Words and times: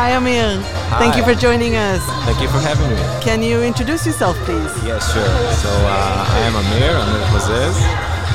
Hi, 0.00 0.16
Amir. 0.16 0.64
Hi. 0.64 0.96
Thank 0.96 1.20
you 1.20 1.24
for 1.28 1.36
joining 1.36 1.76
us. 1.76 2.00
Thank 2.24 2.40
you 2.40 2.48
for 2.48 2.56
having 2.56 2.88
me. 2.88 2.96
Can 3.20 3.42
you 3.44 3.60
introduce 3.60 4.06
yourself, 4.08 4.32
please? 4.48 4.72
Yes, 4.80 5.04
sure. 5.12 5.28
So 5.60 5.68
uh, 5.68 6.24
I 6.24 6.40
am 6.48 6.56
Amir, 6.56 6.88
Amir 6.88 7.20
Hozez. 7.28 7.76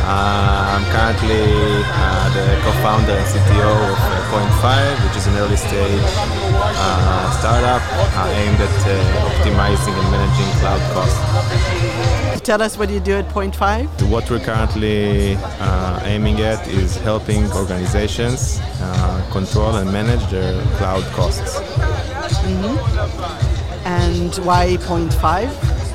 Uh, 0.05 0.77
I'm 0.77 0.85
currently 0.93 1.41
uh, 1.41 2.29
the 2.37 2.45
co-founder 2.61 3.17
and 3.17 3.25
CTO 3.33 3.73
of 3.81 3.97
uh, 3.97 4.13
PointFive, 4.29 4.93
which 5.09 5.17
is 5.17 5.25
an 5.25 5.41
early 5.41 5.57
stage 5.57 6.05
uh, 6.05 7.33
startup 7.33 7.81
uh, 8.13 8.29
aimed 8.37 8.61
at 8.61 8.77
uh, 8.85 8.93
optimizing 9.33 9.97
and 9.97 10.07
managing 10.13 10.45
cloud 10.61 10.77
costs. 10.93 11.17
Tell 12.45 12.61
us 12.61 12.77
what 12.77 12.91
you 12.91 12.99
do 12.99 13.13
at 13.13 13.27
PointFive. 13.29 13.87
What 14.07 14.29
we're 14.29 14.39
currently 14.39 15.35
uh, 15.35 15.99
aiming 16.03 16.41
at 16.41 16.67
is 16.67 16.95
helping 16.97 17.51
organizations 17.53 18.59
uh, 18.79 19.27
control 19.31 19.77
and 19.77 19.91
manage 19.91 20.23
their 20.29 20.61
cloud 20.77 21.03
costs. 21.13 21.57
And 23.83 24.35
why 24.45 24.77
PointFive? 24.81 25.49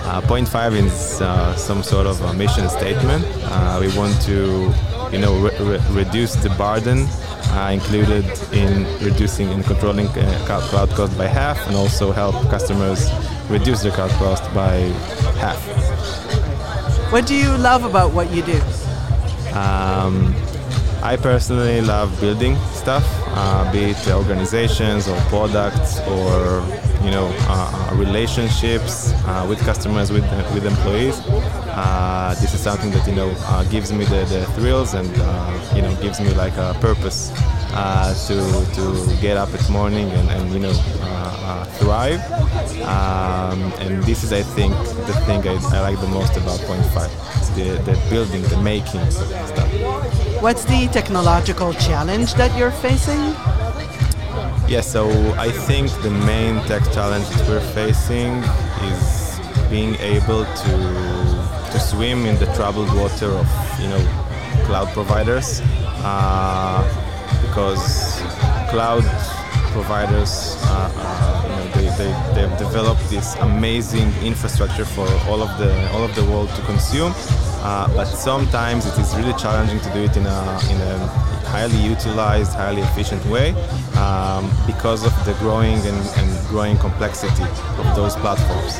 Uh, 0.06 0.20
point 0.22 0.48
five 0.48 0.74
is 0.74 1.20
uh, 1.20 1.54
some 1.54 1.84
sort 1.84 2.08
of 2.08 2.20
a 2.22 2.34
mission 2.34 2.68
statement. 2.68 3.24
Uh, 3.44 3.78
we 3.80 3.96
want 3.96 4.20
to, 4.22 4.74
you 5.12 5.20
know, 5.20 5.38
re- 5.38 5.56
re- 5.60 5.80
reduce 5.90 6.34
the 6.34 6.50
burden 6.58 7.06
uh, 7.52 7.70
included 7.72 8.24
in 8.52 8.86
reducing 9.04 9.50
and 9.50 9.62
controlling 9.62 10.08
uh, 10.08 10.42
cloud 10.46 10.62
cloud 10.62 10.90
cost 10.90 11.16
by 11.16 11.28
half, 11.28 11.64
and 11.68 11.76
also 11.76 12.10
help 12.10 12.34
customers 12.50 13.08
reduce 13.48 13.82
their 13.82 13.92
cloud 13.92 14.10
cost 14.18 14.42
by 14.52 14.78
half. 15.38 15.89
What 17.10 17.26
do 17.26 17.34
you 17.34 17.56
love 17.58 17.84
about 17.84 18.12
what 18.12 18.30
you 18.30 18.40
do? 18.42 18.60
Um, 19.52 20.32
I 21.02 21.18
personally 21.20 21.80
love 21.80 22.08
building 22.20 22.56
stuff, 22.72 23.04
uh, 23.34 23.72
be 23.72 23.90
it 23.90 24.08
organizations 24.08 25.08
or 25.08 25.18
products 25.22 25.98
or 26.06 26.62
you 27.02 27.10
know 27.10 27.26
uh, 27.48 27.90
uh, 27.90 27.96
relationships 27.96 29.12
uh, 29.26 29.44
with 29.48 29.58
customers, 29.60 30.12
with 30.12 30.22
with 30.54 30.64
employees. 30.64 31.18
Uh, 31.26 32.36
this 32.40 32.54
is 32.54 32.60
something 32.60 32.92
that 32.92 33.04
you 33.08 33.14
know 33.16 33.34
uh, 33.46 33.64
gives 33.64 33.92
me 33.92 34.04
the, 34.04 34.24
the 34.26 34.46
thrills 34.54 34.94
and 34.94 35.08
you 35.74 35.82
know 35.82 35.92
gives 36.00 36.20
me 36.20 36.32
like 36.34 36.56
a 36.58 36.76
purpose 36.80 37.32
uh, 37.72 38.14
to 38.26 38.36
to 38.74 39.16
get 39.20 39.36
up 39.36 39.52
at 39.54 39.68
morning 39.70 40.10
and, 40.10 40.28
and 40.30 40.52
you 40.52 40.60
know 40.60 40.72
uh, 41.00 41.30
uh, 41.50 41.64
thrive. 41.78 42.20
Um, 42.82 43.72
and 43.82 44.02
this 44.04 44.24
is, 44.24 44.32
I 44.32 44.42
think, 44.42 44.74
the 45.06 45.14
thing 45.26 45.46
I, 45.46 45.54
I 45.76 45.80
like 45.80 46.00
the 46.00 46.08
most 46.08 46.36
about 46.36 46.60
PointFive. 46.60 47.10
The, 47.56 47.82
the 47.82 47.98
building, 48.08 48.42
the 48.42 48.60
making 48.62 49.10
stuff. 49.10 49.68
What's 50.40 50.64
the 50.64 50.88
technological 50.92 51.72
challenge 51.74 52.34
that 52.34 52.56
you're 52.56 52.70
facing? 52.70 53.18
Yeah, 54.68 54.82
so 54.82 55.10
I 55.36 55.50
think 55.50 55.90
the 56.02 56.10
main 56.10 56.62
tech 56.66 56.84
challenge 56.92 57.28
that 57.30 57.48
we're 57.48 57.68
facing 57.74 58.30
is 58.92 59.40
being 59.68 59.96
able 59.96 60.44
to 60.44 60.72
to 61.72 61.78
swim 61.78 62.26
in 62.26 62.36
the 62.38 62.46
troubled 62.56 62.92
water 62.94 63.30
of 63.30 63.48
you 63.80 63.88
know 63.88 64.02
cloud 64.66 64.88
providers 64.88 65.60
uh, 66.02 66.82
because 67.50 68.22
cloud 68.70 69.02
providers 69.74 70.56
you 71.42 71.48
know 71.50 71.70
they, 71.74 71.88
they, 71.98 72.10
they've 72.34 72.58
developed 72.58 73.02
this 73.10 73.34
amazing 73.36 74.12
infrastructure 74.22 74.84
for 74.84 75.06
all 75.28 75.42
of 75.42 75.50
the 75.58 75.72
all 75.92 76.04
of 76.04 76.14
the 76.14 76.24
world 76.26 76.48
to 76.50 76.62
consume 76.62 77.12
uh, 77.62 77.92
but 77.94 78.06
sometimes 78.06 78.86
it 78.86 78.96
is 78.98 79.14
really 79.16 79.34
challenging 79.34 79.80
to 79.80 79.92
do 79.92 80.00
it 80.04 80.16
in 80.16 80.26
a 80.26 80.40
in 80.70 80.80
a 80.80 81.30
highly 81.50 81.76
utilized, 81.78 82.52
highly 82.52 82.80
efficient 82.80 83.24
way 83.26 83.50
um, 83.98 84.48
because 84.66 85.04
of 85.04 85.12
the 85.26 85.34
growing 85.40 85.78
and, 85.90 86.00
and 86.18 86.46
growing 86.46 86.78
complexity 86.78 87.42
of 87.42 87.96
those 87.96 88.14
platforms. 88.16 88.74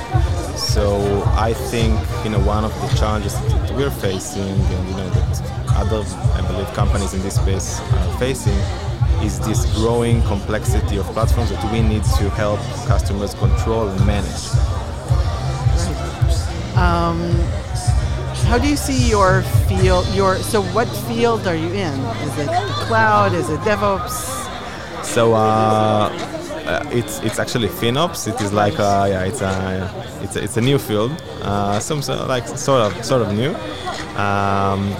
So 0.56 1.24
I 1.48 1.52
think 1.52 1.98
you 2.24 2.30
know 2.30 2.38
one 2.41 2.64
of 2.64 2.72
the 2.80 2.88
challenges 2.96 3.34
that 3.34 3.72
we're 3.76 3.91
facing, 3.91 4.42
and 4.75 4.88
you 4.88 4.97
know 4.97 5.10
that 5.10 5.59
other 5.80 6.04
I 6.38 6.41
believe 6.46 6.68
companies 6.74 7.14
in 7.14 7.22
this 7.22 7.36
space 7.36 7.80
are 7.80 8.18
facing, 8.18 8.58
is 9.24 9.41
this 9.41 9.64
growing 9.76 10.22
complexity 10.22 10.98
of 10.98 11.06
platforms 11.06 11.50
that 11.50 11.72
we 11.72 11.82
need 11.82 12.04
to 12.18 12.30
help 12.30 12.60
customers 12.86 13.34
control 13.34 13.88
and 13.88 14.06
manage. 14.06 14.44
How 18.50 18.58
do 18.58 18.69
you 18.69 18.76
see 18.76 19.08
your 19.08 19.42
field? 19.69 20.08
Your 20.12 20.34
so 20.38 20.60
what 20.74 20.88
field 21.06 21.46
are 21.46 21.54
you 21.54 21.69
in? 21.69 21.94
Is 22.26 22.36
it 22.36 22.48
cloud? 22.88 23.32
Is 23.32 23.48
it 23.48 23.60
DevOps? 23.60 24.16
So 25.04 25.34
uh, 25.34 26.10
uh, 26.66 26.84
it's 26.90 27.20
it's 27.20 27.38
actually 27.38 27.69
FinOps. 27.69 28.26
It 28.26 28.40
is 28.40 28.52
like 28.52 28.80
uh, 28.80 29.06
yeah, 29.08 29.22
it's 29.22 29.40
a 29.40 29.54
it's 30.20 30.34
a, 30.34 30.42
it's 30.42 30.56
a 30.56 30.60
new 30.60 30.80
field. 30.80 31.12
Uh, 31.42 31.78
some 31.78 32.02
sort 32.02 32.19
of 32.19 32.26
like 32.28 32.48
sort 32.48 32.80
of 32.80 33.04
sort 33.04 33.22
of 33.22 33.32
new, 33.34 33.54
um, 34.19 34.96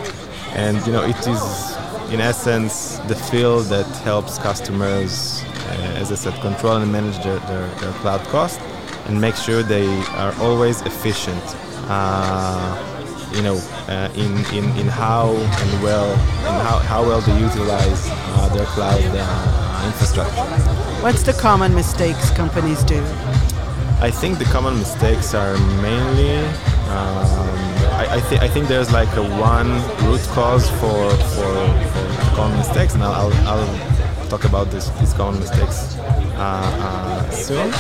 and 0.55 0.85
you 0.87 0.93
know 0.93 1.05
it 1.05 1.27
is 1.27 1.77
in 2.11 2.21
essence 2.21 2.99
the 3.07 3.15
field 3.15 3.67
that 3.67 3.87
helps 4.03 4.37
customers, 4.39 5.43
uh, 5.45 5.97
as 5.97 6.11
I 6.11 6.17
said, 6.17 6.35
control 6.41 6.77
and 6.77 6.91
manage 6.91 7.23
their, 7.23 7.39
their, 7.41 7.69
their 7.77 7.93
cloud 7.95 8.21
cost 8.29 8.61
and 9.07 9.21
make 9.21 9.37
sure 9.37 9.63
they 9.63 9.87
are 10.15 10.35
always 10.41 10.83
efficient. 10.83 11.43
Uh, 11.89 12.87
you 13.33 13.43
know, 13.43 13.57
uh, 13.89 14.11
in, 14.17 14.33
in, 14.53 14.65
in 14.77 14.89
how 14.89 15.31
and 15.31 15.83
well 15.85 16.11
and 16.11 16.67
how, 16.67 16.79
how 16.81 17.03
well 17.03 17.21
they 17.21 17.39
utilize 17.39 18.09
uh, 18.11 18.49
their 18.53 18.67
cloud 18.67 19.01
uh, 19.05 19.87
infrastructure. 19.87 20.43
What's 21.01 21.23
the 21.23 21.33
common 21.33 21.73
mistakes 21.75 22.31
companies 22.33 22.83
do? 22.83 23.01
I 24.01 24.11
think 24.11 24.39
the 24.39 24.47
common 24.47 24.79
mistakes 24.79 25.33
are 25.33 25.57
mainly. 25.81 26.43
Um, 26.91 27.61
I, 28.01 28.07
I, 28.17 28.21
th- 28.29 28.41
I 28.41 28.49
think 28.49 28.69
there's 28.69 28.93
like 28.93 29.15
a 29.17 29.23
one 29.23 29.71
root 30.05 30.21
cause 30.35 30.69
for 30.81 31.11
for, 31.35 31.53
for 31.93 32.35
common 32.35 32.59
mistakes, 32.59 32.95
and 32.95 33.05
I'll, 33.05 33.33
I'll, 33.49 34.01
talk 34.31 34.45
about 34.45 34.71
this, 34.71 34.89
these 35.01 35.13
common 35.13 35.41
mistakes 35.41 35.97
uh, 35.99 36.39
uh, 36.39 37.31
soon. 37.31 37.71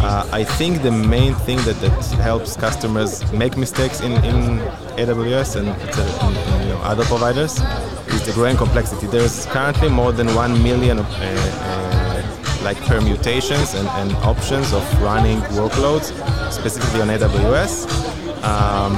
Uh, 0.00 0.28
I 0.32 0.44
think 0.44 0.82
the 0.82 0.92
main 0.92 1.34
thing 1.34 1.58
that, 1.62 1.74
that 1.80 2.04
helps 2.22 2.56
customers 2.56 3.30
make 3.32 3.56
mistakes 3.56 4.00
in, 4.00 4.12
in 4.24 4.60
AWS 4.96 5.56
and 5.56 5.66
in, 5.66 6.54
in, 6.54 6.62
you 6.62 6.68
know, 6.72 6.80
other 6.84 7.04
providers 7.04 7.60
is 8.14 8.24
the 8.24 8.32
growing 8.32 8.56
complexity. 8.56 9.08
There's 9.08 9.46
currently 9.46 9.88
more 9.88 10.12
than 10.12 10.32
one 10.36 10.62
million 10.62 11.00
uh, 11.00 11.04
uh, 11.04 12.08
like 12.62 12.78
permutations 12.86 13.74
and, 13.74 13.88
and 13.88 14.12
options 14.18 14.72
of 14.72 15.02
running 15.02 15.40
workloads, 15.58 16.12
specifically 16.52 17.00
on 17.00 17.08
AWS. 17.08 18.07
Um, 18.42 18.94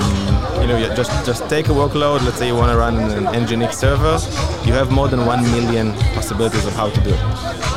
you 0.60 0.66
know, 0.66 0.76
you 0.76 0.94
just 0.94 1.10
just 1.24 1.48
take 1.48 1.68
a 1.68 1.72
workload. 1.72 2.22
Let's 2.24 2.38
say 2.38 2.46
you 2.48 2.54
want 2.54 2.72
to 2.72 2.78
run 2.78 2.96
an 2.96 3.24
Nginx 3.26 3.72
server. 3.74 4.18
You 4.66 4.72
have 4.74 4.90
more 4.90 5.08
than 5.08 5.26
one 5.26 5.42
million 5.42 5.92
possibilities 6.14 6.66
of 6.66 6.74
how 6.74 6.90
to 6.90 7.00
do 7.00 7.10
it. 7.10 7.20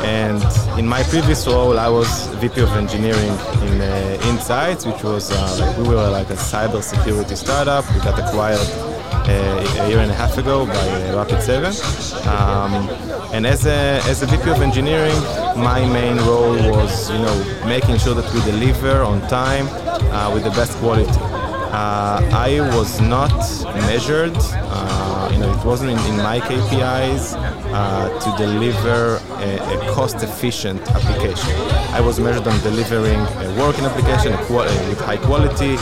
And 0.04 0.42
in 0.78 0.86
my 0.86 1.02
previous 1.04 1.46
role, 1.46 1.78
I 1.78 1.88
was 1.88 2.26
VP 2.42 2.60
of 2.60 2.70
engineering 2.76 3.34
in 3.66 3.80
uh, 3.80 4.18
IntSights, 4.28 4.84
which 4.90 5.02
was 5.02 5.30
uh, 5.30 5.56
like 5.60 5.76
we 5.78 5.94
were 5.94 6.10
like 6.10 6.30
a 6.30 6.36
cyber 6.36 6.82
security 6.82 7.36
startup. 7.36 7.84
We 7.94 8.00
got 8.00 8.18
acquired 8.18 8.68
uh, 9.26 9.82
a 9.84 9.88
year 9.88 10.00
and 10.00 10.10
a 10.10 10.14
half 10.14 10.36
ago 10.36 10.66
by 10.66 10.72
uh, 10.72 11.24
Rapid7. 11.24 12.26
Um, 12.26 12.88
and 13.32 13.46
as 13.46 13.66
a, 13.66 14.00
as 14.04 14.22
a 14.22 14.26
VP 14.26 14.50
of 14.50 14.60
engineering, 14.60 15.18
my 15.56 15.80
main 15.86 16.18
role 16.18 16.56
was, 16.70 17.10
you 17.10 17.18
know, 17.18 17.64
making 17.66 17.98
sure 17.98 18.14
that 18.14 18.32
we 18.34 18.40
deliver 18.42 19.02
on 19.02 19.20
time 19.28 19.66
uh, 20.12 20.32
with 20.32 20.44
the 20.44 20.50
best 20.50 20.76
quality. 20.78 21.33
Uh, 21.74 22.20
I 22.32 22.60
was 22.76 23.00
not 23.00 23.34
measured, 23.90 24.36
uh, 24.36 25.28
you 25.32 25.38
know, 25.40 25.50
it 25.52 25.64
wasn't 25.64 25.90
in, 25.90 25.98
in 26.06 26.16
my 26.18 26.38
KPIs 26.38 27.34
uh, 27.34 28.08
to 28.20 28.28
deliver 28.40 29.16
a, 29.42 29.58
a 29.74 29.92
cost-efficient 29.92 30.80
application. 30.92 31.50
I 31.92 32.00
was 32.00 32.20
measured 32.20 32.46
on 32.46 32.56
delivering 32.60 33.18
a 33.18 33.56
working 33.58 33.86
application 33.86 34.34
a 34.34 34.44
qual- 34.44 34.70
with 34.88 35.00
high 35.00 35.16
quality, 35.16 35.76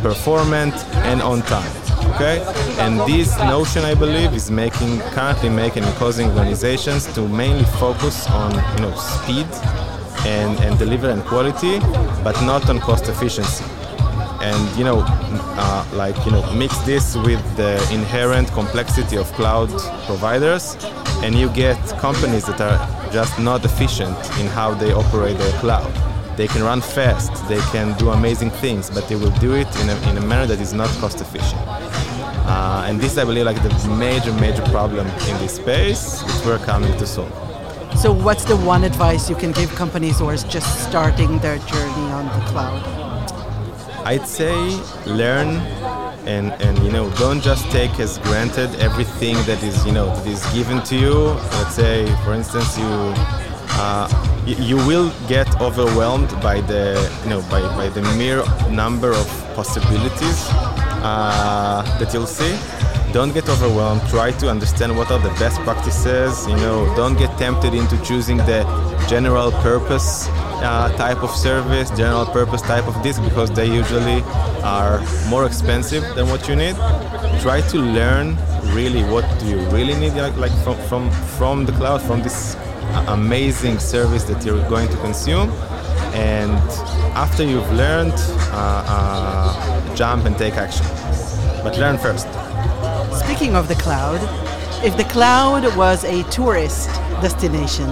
performant, 0.00 0.74
and 1.10 1.20
on 1.20 1.42
time 1.42 1.72
okay 2.14 2.38
and 2.78 3.00
this 3.00 3.36
notion 3.38 3.82
i 3.84 3.92
believe 3.92 4.32
is 4.32 4.48
making 4.48 5.00
currently 5.16 5.48
making 5.48 5.82
and 5.82 5.94
causing 5.96 6.28
organizations 6.30 7.04
to 7.14 7.26
mainly 7.26 7.64
focus 7.80 8.28
on 8.30 8.52
you 8.52 8.82
know 8.82 8.94
speed 8.94 9.46
and, 10.24 10.56
and 10.60 10.78
deliver 10.78 11.10
and 11.10 11.22
quality 11.24 11.80
but 12.22 12.40
not 12.42 12.68
on 12.70 12.78
cost 12.78 13.08
efficiency 13.08 13.64
and 14.46 14.78
you 14.78 14.84
know 14.84 15.04
uh, 15.58 15.84
like 15.92 16.16
you 16.24 16.30
know 16.30 16.42
mix 16.52 16.78
this 16.90 17.16
with 17.16 17.42
the 17.56 17.72
inherent 17.92 18.48
complexity 18.52 19.16
of 19.16 19.26
cloud 19.32 19.68
providers 20.06 20.76
and 21.24 21.34
you 21.34 21.48
get 21.50 21.78
companies 21.98 22.44
that 22.46 22.60
are 22.60 22.78
just 23.12 23.38
not 23.38 23.64
efficient 23.64 24.16
in 24.40 24.46
how 24.58 24.74
they 24.74 24.92
operate 24.92 25.36
their 25.38 25.58
cloud. 25.60 25.92
They 26.36 26.46
can 26.46 26.62
run 26.62 26.80
fast 26.80 27.32
they 27.48 27.62
can 27.74 27.96
do 27.98 28.10
amazing 28.10 28.50
things 28.62 28.90
but 28.90 29.08
they 29.08 29.16
will 29.16 29.36
do 29.46 29.54
it 29.54 29.70
in 29.80 29.88
a, 29.88 29.96
in 30.10 30.18
a 30.18 30.24
manner 30.30 30.46
that 30.46 30.60
is 30.60 30.72
not 30.72 30.90
cost 31.00 31.20
efficient. 31.20 31.62
Uh, 32.48 32.86
and 32.86 33.00
this 33.00 33.18
i 33.18 33.24
believe 33.24 33.46
like 33.46 33.60
the 33.62 33.72
major 33.98 34.32
major 34.34 34.64
problem 34.76 35.06
in 35.30 35.34
this 35.42 35.56
space 35.56 36.22
which 36.22 36.40
we're 36.46 36.64
coming 36.70 36.92
to 36.98 37.06
solve. 37.06 37.34
So 37.96 38.02
So, 38.02 38.12
what's 38.12 38.44
the 38.44 38.58
one 38.74 38.84
advice 38.84 39.30
you 39.30 39.36
can 39.42 39.52
give 39.52 39.74
companies 39.74 40.18
who 40.18 40.26
are 40.32 40.36
just 40.56 40.68
starting 40.86 41.38
their 41.38 41.58
journey 41.72 42.08
on 42.18 42.24
the 42.26 42.42
cloud? 42.50 43.05
I'd 44.06 44.28
say 44.28 44.54
learn 45.04 45.48
and, 46.28 46.52
and 46.62 46.78
you 46.78 46.92
know 46.92 47.10
don't 47.18 47.40
just 47.40 47.68
take 47.72 47.98
as 47.98 48.18
granted 48.18 48.72
everything 48.76 49.34
that 49.46 49.60
is 49.64 49.84
you 49.84 49.90
know 49.90 50.14
that 50.14 50.26
is 50.28 50.46
given 50.54 50.80
to 50.84 50.94
you. 50.96 51.14
Let's 51.58 51.74
say, 51.74 52.06
for 52.24 52.32
instance, 52.32 52.78
you 52.78 52.86
uh, 53.82 54.06
you 54.46 54.76
will 54.86 55.12
get 55.26 55.60
overwhelmed 55.60 56.30
by 56.40 56.60
the 56.60 56.94
you 57.24 57.30
know 57.30 57.40
by, 57.50 57.60
by 57.76 57.88
the 57.88 58.02
mere 58.16 58.44
number 58.70 59.10
of 59.10 59.26
possibilities 59.56 60.46
uh, 61.02 61.82
that 61.98 62.14
you'll 62.14 62.28
see 62.28 62.54
don't 63.12 63.32
get 63.32 63.48
overwhelmed. 63.48 64.02
Try 64.08 64.30
to 64.32 64.48
understand 64.48 64.96
what 64.96 65.10
are 65.10 65.18
the 65.18 65.34
best 65.40 65.58
practices 65.60 66.46
you 66.46 66.56
know. 66.56 66.92
Don't 66.96 67.16
get 67.18 67.36
tempted 67.38 67.74
into 67.74 67.96
choosing 68.02 68.38
the 68.38 68.64
general 69.08 69.52
purpose 69.52 70.28
uh, 70.62 70.92
type 70.96 71.22
of 71.22 71.30
service 71.30 71.90
general 71.90 72.26
purpose 72.26 72.62
type 72.62 72.86
of 72.86 73.02
this 73.02 73.18
because 73.18 73.50
they 73.50 73.66
usually 73.66 74.22
are 74.62 75.00
more 75.28 75.46
expensive 75.46 76.02
than 76.14 76.28
what 76.28 76.48
you 76.48 76.56
need. 76.56 76.76
Try 77.40 77.60
to 77.72 77.78
learn 77.78 78.36
really 78.74 79.02
what 79.04 79.24
do 79.38 79.46
you 79.46 79.58
really 79.70 79.94
need 79.94 80.14
like, 80.14 80.36
like 80.36 80.52
from, 80.64 80.76
from 80.88 81.10
from 81.38 81.66
the 81.66 81.72
cloud 81.72 82.02
from 82.02 82.22
this 82.22 82.56
amazing 83.08 83.78
service 83.78 84.24
that 84.24 84.44
you're 84.44 84.66
going 84.68 84.88
to 84.88 84.96
consume. 84.98 85.50
And 86.14 86.52
after 87.14 87.42
you've 87.44 87.70
learned 87.72 88.14
uh, 88.52 88.84
uh, 88.88 89.94
jump 89.94 90.24
and 90.24 90.36
take 90.38 90.54
action. 90.54 90.86
But 91.62 91.78
learn 91.78 91.98
first 91.98 92.26
Speaking 93.26 93.56
of 93.56 93.66
the 93.66 93.74
cloud, 93.74 94.20
if 94.84 94.96
the 94.96 95.02
cloud 95.02 95.76
was 95.76 96.04
a 96.04 96.22
tourist 96.30 96.88
destination, 97.20 97.88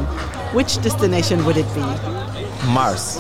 which 0.55 0.81
destination 0.81 1.45
would 1.45 1.57
it 1.57 1.67
be? 1.75 1.81
Mars. 2.69 3.19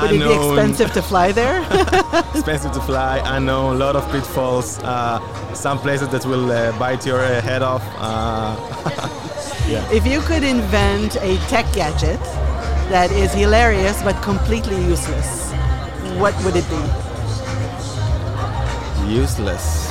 would 0.00 0.12
it 0.12 0.18
be 0.18 0.32
expensive 0.32 0.90
to 0.94 1.02
fly 1.02 1.32
there? 1.32 1.60
expensive 2.34 2.72
to 2.72 2.80
fly. 2.80 3.20
I 3.20 3.38
know 3.38 3.70
a 3.70 3.76
lot 3.76 3.96
of 3.96 4.10
pitfalls. 4.10 4.78
Uh, 4.78 5.20
some 5.52 5.78
places 5.78 6.08
that 6.08 6.24
will 6.24 6.50
uh, 6.50 6.76
bite 6.78 7.04
your 7.04 7.20
uh, 7.20 7.42
head 7.42 7.60
off. 7.60 7.84
Uh, 7.98 8.56
yeah. 9.68 9.86
If 9.92 10.06
you 10.06 10.20
could 10.22 10.42
invent 10.42 11.16
a 11.16 11.36
tech 11.48 11.70
gadget 11.74 12.20
that 12.88 13.12
is 13.12 13.34
hilarious 13.34 14.02
but 14.02 14.20
completely 14.22 14.82
useless, 14.86 15.52
what 16.16 16.34
would 16.44 16.56
it 16.56 16.68
be? 16.70 17.09
Useless. 19.10 19.90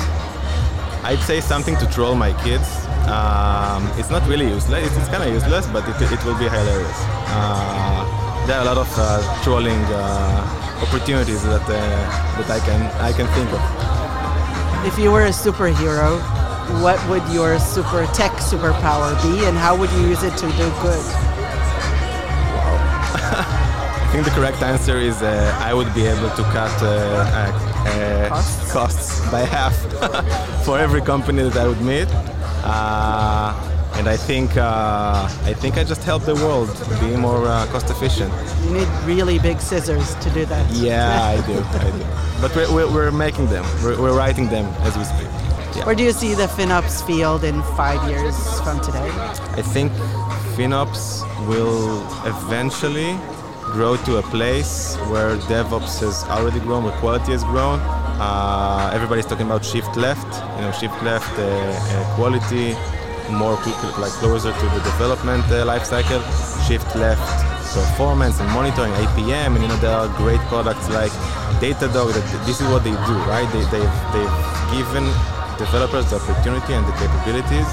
I'd 1.04 1.20
say 1.20 1.40
something 1.40 1.76
to 1.76 1.86
troll 1.86 2.14
my 2.14 2.32
kids. 2.42 2.68
Um, 3.08 3.88
it's 3.98 4.10
not 4.10 4.26
really 4.28 4.48
useless. 4.48 4.86
It's, 4.86 4.96
it's 4.96 5.08
kind 5.08 5.22
of 5.22 5.32
useless, 5.32 5.66
but 5.68 5.88
it, 5.88 6.12
it 6.12 6.24
will 6.24 6.38
be 6.38 6.48
hilarious. 6.48 7.00
Uh, 7.28 8.46
there 8.46 8.58
are 8.58 8.62
a 8.62 8.64
lot 8.64 8.78
of 8.78 8.88
uh, 8.96 9.42
trolling 9.42 9.82
uh, 9.88 10.82
opportunities 10.82 11.42
that 11.44 11.62
uh, 11.62 11.76
that 12.38 12.50
I 12.50 12.60
can 12.60 12.80
I 13.00 13.12
can 13.12 13.26
think 13.36 13.48
of. 13.52 13.62
If 14.86 14.98
you 14.98 15.10
were 15.10 15.24
a 15.24 15.34
superhero, 15.44 16.20
what 16.82 16.98
would 17.08 17.26
your 17.32 17.58
super 17.58 18.06
tech 18.12 18.32
superpower 18.32 19.10
be, 19.22 19.44
and 19.46 19.56
how 19.56 19.76
would 19.76 19.90
you 19.92 20.08
use 20.08 20.22
it 20.22 20.36
to 20.36 20.46
do 20.46 20.66
good? 20.84 21.04
Wow. 22.54 22.76
I 24.04 24.08
think 24.12 24.24
the 24.24 24.32
correct 24.32 24.62
answer 24.62 24.96
is 24.96 25.22
uh, 25.22 25.56
I 25.60 25.74
would 25.74 25.92
be 25.94 26.06
able 26.06 26.30
to 26.30 26.42
cut 26.54 26.72
uh, 27.86 28.28
costs? 28.28 28.72
costs? 28.72 29.30
by 29.30 29.40
half 29.40 29.76
for 30.64 30.78
every 30.78 31.00
company 31.00 31.42
that 31.42 31.56
I 31.56 31.66
would 31.66 31.80
meet. 31.80 32.08
Uh, 32.64 33.70
and 33.94 34.08
I 34.08 34.16
think 34.16 34.56
uh, 34.56 35.28
I 35.44 35.52
think 35.52 35.76
I 35.76 35.84
just 35.84 36.02
help 36.04 36.22
the 36.24 36.34
world 36.34 36.70
be 37.00 37.16
more 37.16 37.46
uh, 37.46 37.66
cost 37.66 37.90
efficient. 37.90 38.32
You 38.64 38.70
need 38.78 38.88
really 39.04 39.38
big 39.38 39.60
scissors 39.60 40.14
to 40.16 40.30
do 40.30 40.46
that. 40.46 40.70
Yeah, 40.72 41.22
I 41.22 41.36
do, 41.46 41.58
I 41.58 41.90
do. 41.90 42.04
But 42.40 42.56
we're, 42.56 42.72
we're, 42.74 42.90
we're 42.90 43.10
making 43.10 43.48
them. 43.48 43.64
We're, 43.84 44.00
we're, 44.00 44.16
writing 44.16 44.48
them 44.48 44.64
as 44.80 44.96
we 44.96 45.04
speak. 45.04 45.28
Yeah. 45.76 45.84
Where 45.84 45.94
do 45.94 46.02
you 46.02 46.12
see 46.12 46.32
the 46.32 46.46
FinOps 46.46 47.06
field 47.06 47.44
in 47.44 47.60
five 47.76 48.08
years 48.08 48.34
from 48.62 48.80
today? 48.80 49.10
I 49.60 49.62
think 49.74 49.92
FinOps 50.56 51.20
will 51.46 52.00
eventually 52.24 53.12
grow 53.70 53.96
to 53.96 54.18
a 54.18 54.22
place 54.22 54.96
where 55.10 55.36
DevOps 55.48 56.00
has 56.00 56.24
already 56.24 56.60
grown, 56.60 56.84
where 56.84 56.96
quality 56.98 57.32
has 57.32 57.44
grown. 57.44 57.78
Uh, 58.20 58.90
everybody's 58.92 59.26
talking 59.26 59.46
about 59.46 59.64
shift 59.64 59.96
left, 59.96 60.26
you 60.56 60.62
know, 60.62 60.72
shift 60.72 60.96
left 61.02 61.30
uh, 61.38 61.44
uh, 61.44 62.16
quality, 62.16 62.74
more 63.30 63.54
like 64.02 64.12
closer 64.20 64.52
to 64.52 64.66
the 64.74 64.80
development 64.84 65.44
uh, 65.46 65.64
lifecycle. 65.64 66.20
Shift 66.66 66.94
left 66.96 67.24
performance 67.72 68.40
and 68.40 68.50
monitoring, 68.50 68.92
APM, 69.04 69.54
and 69.54 69.62
you 69.62 69.68
know 69.68 69.76
there 69.76 69.94
are 69.94 70.08
great 70.18 70.40
products 70.52 70.88
like 70.90 71.12
Datadog. 71.62 72.12
That 72.12 72.26
this 72.46 72.60
is 72.60 72.66
what 72.68 72.82
they 72.82 72.94
do, 73.08 73.14
right? 73.30 73.48
They, 73.54 73.62
they've 73.72 73.96
they've 74.12 74.36
given 74.74 75.06
developers 75.58 76.10
the 76.10 76.16
opportunity 76.16 76.72
and 76.74 76.84
the 76.86 76.92
capabilities 76.98 77.68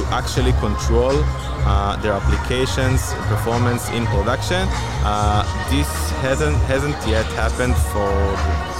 to 0.00 0.06
actually 0.14 0.52
control 0.52 1.12
uh, 1.14 1.96
their 2.02 2.12
applications 2.12 3.12
performance 3.28 3.88
in 3.90 4.06
production. 4.06 4.66
Uh, 5.04 5.44
this 5.70 5.88
hasn't 6.24 6.56
hasn't 6.72 6.96
yet 7.06 7.26
happened 7.36 7.76
for 7.92 8.12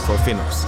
for 0.04 0.16
FinOps. 0.24 0.64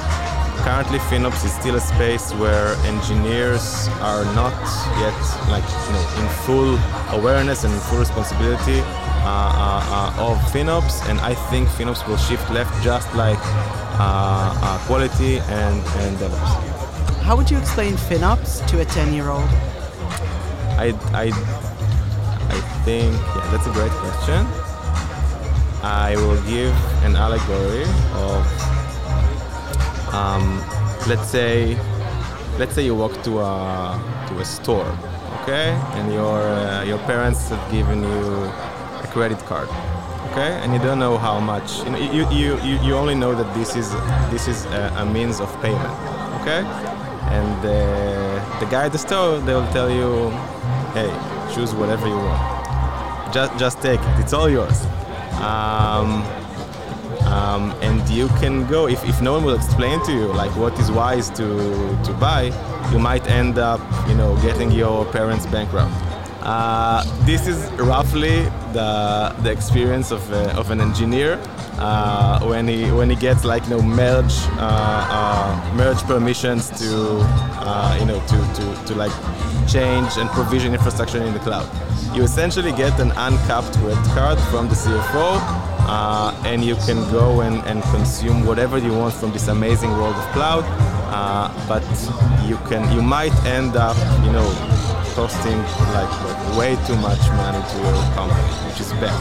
Currently, 0.64 0.98
FinOps 1.10 1.44
is 1.44 1.52
still 1.52 1.76
a 1.76 1.80
space 1.80 2.32
where 2.34 2.68
engineers 2.92 3.88
are 4.00 4.24
not 4.36 4.56
yet 5.02 5.20
like 5.48 5.66
you 5.86 5.92
know 5.94 6.06
in 6.20 6.26
full 6.44 6.70
awareness 7.18 7.64
and 7.64 7.72
full 7.88 7.98
responsibility 7.98 8.80
uh, 8.80 9.26
uh, 9.26 10.18
uh, 10.18 10.28
of 10.28 10.36
FinOps, 10.52 11.08
and 11.08 11.18
I 11.20 11.34
think 11.50 11.68
FinOps 11.68 12.06
will 12.06 12.18
shift 12.28 12.48
left 12.50 12.72
just 12.84 13.08
like 13.14 13.42
quality 14.86 15.38
and, 15.38 15.80
and 16.02 16.16
DevOps. 16.18 16.52
How 17.22 17.36
would 17.36 17.48
you 17.50 17.58
explain 17.58 17.94
FinOps 17.94 18.66
to 18.68 18.80
a 18.80 18.84
10 18.84 19.14
year 19.14 19.28
old? 19.30 19.48
I, 20.82 20.88
I 21.14 21.26
I 22.50 22.58
think, 22.84 23.12
yeah, 23.14 23.50
that's 23.52 23.66
a 23.68 23.72
great 23.72 23.92
question. 24.02 24.46
I 25.82 26.16
will 26.16 26.40
give 26.42 26.74
an 27.06 27.14
allegory 27.14 27.84
of, 28.26 28.42
um, 30.12 30.58
let's 31.08 31.28
say, 31.28 31.78
let's 32.58 32.74
say 32.74 32.84
you 32.84 32.96
walk 32.96 33.14
to 33.22 33.38
a 33.40 33.54
to 34.28 34.40
a 34.40 34.44
store, 34.44 34.90
okay, 35.42 35.70
and 35.96 36.12
your 36.12 36.38
uh, 36.42 36.82
your 36.84 36.98
parents 37.10 37.48
have 37.50 37.64
given 37.70 38.02
you 38.02 38.22
a 39.04 39.08
credit 39.14 39.38
card, 39.46 39.68
okay, 40.32 40.50
and 40.62 40.72
you 40.74 40.80
don't 40.80 40.98
know 40.98 41.16
how 41.16 41.38
much. 41.38 41.68
You 41.84 41.90
know, 41.90 41.98
you, 41.98 42.22
you, 42.30 42.60
you, 42.66 42.74
you 42.86 42.94
only 42.94 43.14
know 43.14 43.34
that 43.34 43.54
this 43.54 43.76
is 43.76 43.88
this 44.30 44.48
is 44.48 44.66
a, 44.66 44.82
a 44.98 45.04
means 45.06 45.40
of 45.40 45.48
payment, 45.62 45.94
okay, 46.40 46.62
and 47.36 47.62
the 47.62 48.66
guy 48.70 48.86
at 48.86 48.92
the 48.92 48.98
store 48.98 49.38
they 49.40 49.54
will 49.54 49.70
tell 49.72 49.90
you, 49.90 50.30
hey, 50.96 51.10
choose 51.54 51.74
whatever 51.74 52.06
you 52.06 52.16
want. 52.16 53.34
Just 53.34 53.58
just 53.58 53.82
take 53.82 54.00
it. 54.00 54.20
It's 54.20 54.32
all 54.32 54.48
yours. 54.48 54.78
Um, 55.40 56.22
um, 57.32 57.72
and 57.80 58.06
you 58.08 58.28
can 58.40 58.66
go 58.66 58.86
if, 58.86 59.02
if 59.08 59.20
no 59.22 59.32
one 59.32 59.44
will 59.44 59.54
explain 59.54 60.04
to 60.04 60.12
you 60.12 60.26
like 60.26 60.54
what 60.56 60.78
is 60.78 60.90
wise 60.90 61.30
to 61.30 61.46
to 62.04 62.12
buy 62.20 62.52
you 62.92 62.98
might 62.98 63.26
end 63.26 63.58
up 63.58 63.80
you 64.08 64.14
know 64.14 64.36
getting 64.42 64.70
your 64.70 65.04
parents 65.06 65.46
bankrupt 65.46 65.94
uh, 66.44 67.04
this 67.24 67.46
is 67.46 67.70
roughly 67.72 68.42
the 68.72 69.34
the 69.42 69.50
experience 69.50 70.10
of, 70.10 70.22
uh, 70.32 70.60
of 70.60 70.70
an 70.70 70.80
engineer 70.80 71.38
uh, 71.78 72.40
when 72.44 72.66
he 72.68 72.90
when 72.92 73.08
he 73.10 73.16
gets 73.16 73.44
like 73.44 73.62
you 73.64 73.70
know 73.70 73.82
merge 73.82 74.34
uh, 74.58 75.06
uh, 75.10 75.74
merge 75.74 76.02
permissions 76.02 76.70
to 76.70 77.18
uh, 77.64 77.96
you 78.00 78.06
know 78.06 78.20
to, 78.26 78.36
to, 78.54 78.86
to 78.86 78.94
like 78.94 79.12
change 79.68 80.16
and 80.16 80.28
provision 80.30 80.74
infrastructure 80.74 81.22
in 81.22 81.32
the 81.32 81.38
cloud. 81.40 81.68
You 82.14 82.22
essentially 82.22 82.72
get 82.72 82.98
an 83.00 83.12
uncapped 83.12 83.78
credit 83.78 84.04
card 84.14 84.38
from 84.50 84.68
the 84.68 84.74
CFO, 84.74 85.38
uh, 85.88 86.42
and 86.44 86.64
you 86.64 86.74
can 86.76 86.98
go 87.10 87.40
and, 87.40 87.64
and 87.66 87.82
consume 87.84 88.44
whatever 88.44 88.78
you 88.78 88.92
want 88.92 89.14
from 89.14 89.32
this 89.32 89.48
amazing 89.48 89.90
world 89.92 90.16
of 90.16 90.24
cloud. 90.32 90.64
Uh, 91.14 91.48
but 91.68 91.82
you 92.48 92.56
can 92.68 92.90
you 92.94 93.02
might 93.02 93.34
end 93.44 93.76
up 93.76 93.96
you 94.24 94.32
know 94.32 94.48
costing 95.14 95.58
like, 95.94 96.12
way 96.58 96.76
too 96.86 96.96
much 96.96 97.20
money 97.40 97.62
to 97.70 97.76
your 97.78 97.96
company, 98.14 98.48
which 98.66 98.80
is 98.80 98.92
bad. 98.94 99.18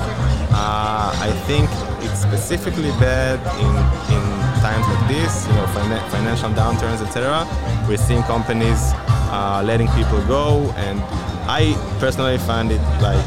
Uh, 0.51 1.11
I 1.27 1.31
think 1.47 1.69
it's 2.05 2.21
specifically 2.21 2.91
bad 2.99 3.39
in 3.59 3.73
in 4.15 4.23
times 4.61 4.85
like 4.87 5.07
this, 5.07 5.47
you 5.47 5.53
know, 5.53 5.67
fina- 5.67 6.05
financial 6.09 6.49
downturns, 6.51 7.01
etc. 7.05 7.47
We're 7.87 7.97
seeing 7.97 8.23
companies 8.23 8.93
uh, 9.31 9.63
letting 9.65 9.87
people 9.89 10.21
go, 10.27 10.71
and 10.77 10.99
I 11.49 11.73
personally 11.99 12.37
find 12.37 12.71
it 12.71 12.81
like 13.01 13.25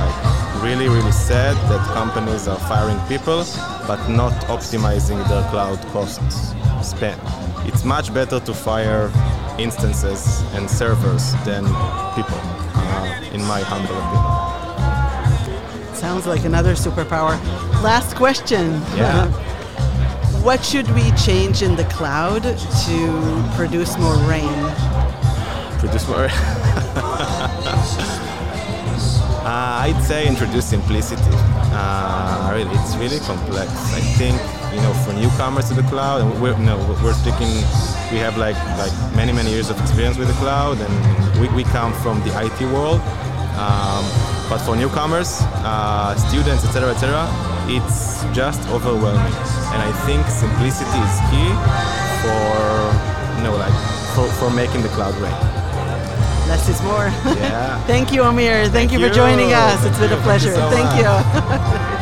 like 0.00 0.62
really 0.62 0.88
really 0.88 1.12
sad 1.12 1.54
that 1.70 1.82
companies 1.94 2.48
are 2.48 2.58
firing 2.68 2.98
people 3.08 3.44
but 3.86 4.00
not 4.08 4.32
optimizing 4.48 5.18
their 5.28 5.42
cloud 5.50 5.78
costs 5.92 6.54
spend. 6.82 7.20
It's 7.68 7.84
much 7.84 8.12
better 8.12 8.40
to 8.40 8.52
fire 8.54 9.10
instances 9.58 10.42
and 10.52 10.68
servers 10.68 11.32
than 11.44 11.64
people. 12.14 12.38
Uh, 12.78 13.20
in 13.32 13.42
my 13.44 13.60
humble 13.60 13.96
opinion. 13.96 15.94
Sounds 15.94 16.26
like 16.26 16.44
another 16.44 16.74
superpower. 16.74 17.36
Last 17.82 18.16
question. 18.16 18.80
Yeah. 18.94 19.26
what 20.42 20.64
should 20.64 20.88
we 20.94 21.10
change 21.12 21.62
in 21.62 21.74
the 21.76 21.84
cloud 21.84 22.42
to 22.42 23.52
produce 23.56 23.98
more 23.98 24.16
rain? 24.28 24.72
Produce 25.78 26.06
more. 26.08 26.28
Uh, 29.46 29.86
I'd 29.86 30.02
say 30.02 30.26
introduce 30.26 30.66
simplicity. 30.66 31.22
Uh, 31.70 32.50
really, 32.52 32.74
it's 32.80 32.96
really 32.96 33.20
complex. 33.20 33.70
I 33.94 34.00
think 34.18 34.34
you 34.74 34.80
know 34.82 34.92
for 35.06 35.12
newcomers 35.12 35.68
to 35.68 35.74
the 35.74 35.84
cloud, 35.84 36.24
we're 36.40 36.58
no, 36.58 36.76
we're 37.00 37.14
speaking. 37.14 37.62
We 38.12 38.18
have 38.18 38.36
like 38.36 38.56
like 38.78 38.92
many 39.16 39.32
many 39.32 39.50
years 39.50 39.68
of 39.70 39.80
experience 39.80 40.16
with 40.16 40.28
the 40.28 40.34
cloud, 40.34 40.78
and 40.80 41.40
we, 41.40 41.48
we 41.48 41.64
come 41.64 41.92
from 42.02 42.20
the 42.22 42.32
IT 42.44 42.60
world. 42.72 43.00
Um, 43.58 44.04
but 44.48 44.58
for 44.58 44.76
newcomers, 44.76 45.40
uh, 45.66 46.14
students, 46.28 46.64
etc., 46.64 46.90
etc., 46.94 47.26
it's 47.66 48.22
just 48.32 48.60
overwhelming. 48.68 49.34
And 49.74 49.82
I 49.82 49.90
think 50.06 50.24
simplicity 50.28 51.00
is 51.02 51.14
key 51.30 51.50
for 52.22 52.46
you 53.36 53.42
know 53.42 53.56
like 53.58 53.74
for, 54.14 54.26
for 54.38 54.50
making 54.50 54.82
the 54.82 54.88
cloud 54.90 55.14
rain. 55.16 55.34
Less 56.46 56.68
is 56.68 56.80
more. 56.82 57.06
Yeah. 57.34 57.82
Thank 57.90 58.12
you, 58.12 58.22
Amir. 58.22 58.68
Thank, 58.68 58.72
Thank 58.72 58.92
you 58.92 59.00
for 59.00 59.12
joining 59.12 59.52
us. 59.52 59.84
It's 59.84 59.98
Thank 59.98 60.10
been 60.10 60.12
a 60.12 60.16
you. 60.16 60.22
Thank 60.22 60.42
you 60.44 60.50
pleasure. 60.50 60.54
so 60.54 60.70
Thank 60.70 61.82
you. 61.82 61.86